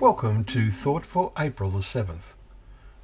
[0.00, 2.32] Welcome to Thought for April the 7th.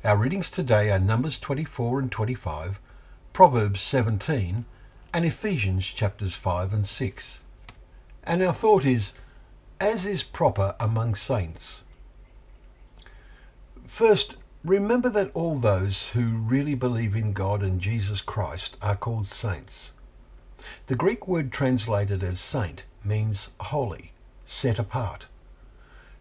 [0.02, 2.80] Our readings today are Numbers 24 and 25,
[3.34, 4.64] Proverbs 17,
[5.12, 7.42] and Ephesians chapters 5 and 6.
[8.24, 9.12] And our thought is,
[9.78, 11.84] as is proper among saints.
[13.86, 19.26] First, remember that all those who really believe in God and Jesus Christ are called
[19.26, 19.92] saints.
[20.86, 24.12] The Greek word translated as saint means holy,
[24.46, 25.26] set apart.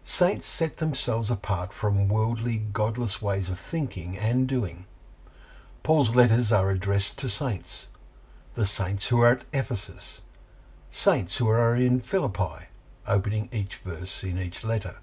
[0.08, 4.86] Saints set themselves apart from worldly, godless ways of thinking and doing.
[5.82, 7.88] Paul's letters are addressed to saints,
[8.54, 10.22] the saints who are at Ephesus,
[10.90, 12.66] saints who are in Philippi,
[13.04, 14.98] opening each verse in each letter.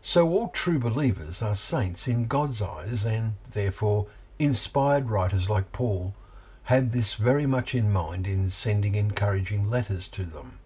[0.00, 4.06] So all true believers are saints in God's eyes, and therefore
[4.38, 6.14] inspired writers like Paul
[6.62, 10.60] had this very much in mind in sending encouraging letters to them.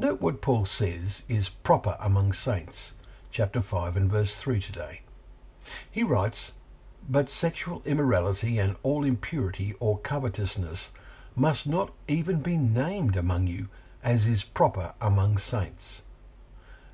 [0.00, 2.94] Note what Paul says is proper among saints,
[3.30, 5.02] chapter 5 and verse 3 today.
[5.90, 6.54] He writes,
[7.06, 10.92] But sexual immorality and all impurity or covetousness
[11.36, 13.68] must not even be named among you,
[14.02, 16.02] as is proper among saints.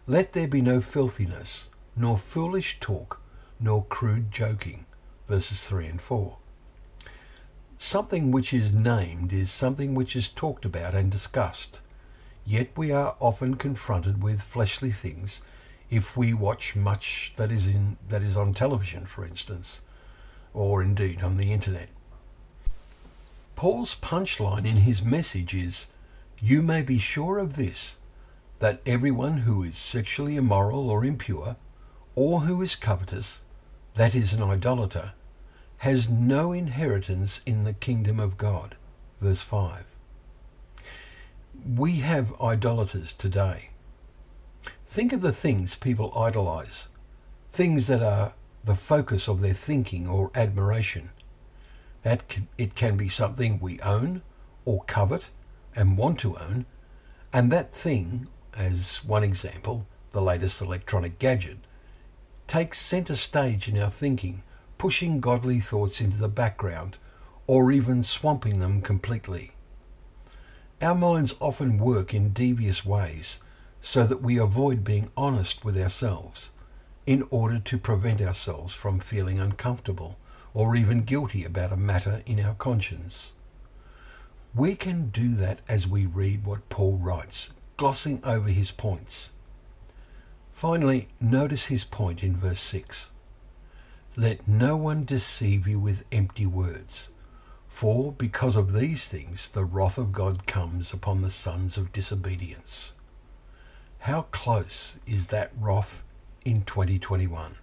[0.09, 3.21] Let there be no filthiness, nor foolish talk,
[3.61, 4.84] nor crude joking.
[5.29, 6.39] Verses 3 and 4.
[7.79, 11.83] Something which is named is something which is talked about and discussed.
[12.47, 15.41] Yet we are often confronted with fleshly things
[15.91, 19.80] if we watch much that is in that is on television, for instance,
[20.55, 21.88] or indeed on the internet.
[23.56, 25.88] Paul's punchline in his message is,
[26.38, 27.97] You may be sure of this,
[28.60, 31.56] that everyone who is sexually immoral or impure,
[32.14, 33.42] or who is covetous,
[33.97, 35.14] that is an idolater,
[35.78, 38.77] has no inheritance in the kingdom of God.
[39.20, 39.95] Verse 5
[41.65, 43.71] we have idolaters today.
[44.89, 46.89] Think of the things people idolize,
[47.53, 48.34] things that are
[48.65, 51.11] the focus of their thinking or admiration.
[52.03, 54.22] That can, it can be something we own
[54.65, 55.31] or covet
[55.75, 56.66] and want to own,
[57.33, 61.59] and that thing, as one example, the latest electronic gadget,
[62.47, 64.43] takes centre stage in our thinking,
[64.78, 66.97] pushing godly thoughts into the background
[67.47, 69.53] or even swamping them completely.
[70.82, 73.38] Our minds often work in devious ways
[73.81, 76.50] so that we avoid being honest with ourselves
[77.06, 80.19] in order to prevent ourselves from feeling uncomfortable
[80.53, 83.32] or even guilty about a matter in our conscience.
[84.54, 89.31] We can do that as we read what Paul writes, glossing over his points.
[90.53, 93.12] Finally, notice his point in verse 6.
[94.15, 97.09] Let no one deceive you with empty words
[97.76, 102.94] for because of these things the wrath of God comes upon the sons of disobedience.
[103.98, 106.03] How close is that wrath
[106.42, 107.56] in 2021?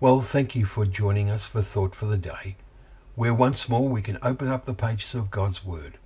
[0.00, 2.56] Well, thank you for joining us for Thought for the Day,
[3.16, 5.98] where once more we can open up the pages of God's Word.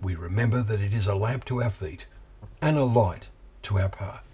[0.00, 2.06] We remember that it is a lamp to our feet
[2.62, 3.28] and a light
[3.64, 4.29] to our path.